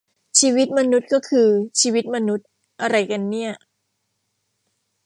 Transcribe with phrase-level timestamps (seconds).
[0.39, 1.49] ชีวิตมนุษย์ก็คือ
[1.81, 2.47] ชีวิตมนุษย์
[2.81, 3.51] อะไรกันเนี่ย?